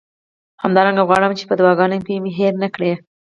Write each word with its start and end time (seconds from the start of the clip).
همدارنګه 0.63 1.03
غواړم 1.09 1.31
چې 1.37 1.43
په 1.49 1.53
دعاګانو 1.59 2.03
کې 2.05 2.13
مې 2.23 2.31
هیر 2.37 2.53
نه 2.63 2.69
کړئ. 2.75 2.91